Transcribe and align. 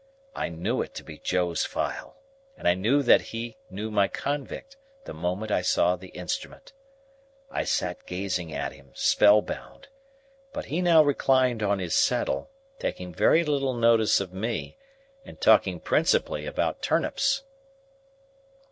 I 0.35 0.49
knew 0.49 0.81
it 0.81 0.95
to 0.95 1.03
be 1.03 1.19
Joe's 1.19 1.63
file, 1.63 2.17
and 2.57 2.67
I 2.67 2.73
knew 2.73 3.03
that 3.03 3.21
he 3.21 3.57
knew 3.69 3.91
my 3.91 4.07
convict, 4.07 4.75
the 5.05 5.13
moment 5.13 5.51
I 5.51 5.61
saw 5.61 5.95
the 5.95 6.07
instrument. 6.07 6.73
I 7.51 7.65
sat 7.65 8.07
gazing 8.07 8.51
at 8.51 8.71
him, 8.71 8.89
spell 8.95 9.43
bound. 9.43 9.89
But 10.53 10.65
he 10.65 10.81
now 10.81 11.03
reclined 11.03 11.61
on 11.61 11.77
his 11.77 11.95
settle, 11.95 12.49
taking 12.79 13.13
very 13.13 13.43
little 13.45 13.75
notice 13.75 14.19
of 14.19 14.33
me, 14.33 14.75
and 15.23 15.39
talking 15.39 15.79
principally 15.79 16.47
about 16.47 16.81
turnips. 16.81 17.43